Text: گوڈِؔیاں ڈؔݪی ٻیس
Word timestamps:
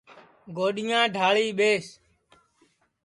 گوڈِؔیاں 0.55 1.05
ڈؔݪی 1.13 1.47
ٻیس 1.57 1.85